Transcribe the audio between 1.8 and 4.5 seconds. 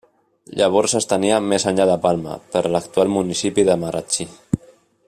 de Palma, per l'actual municipi de Marratxí.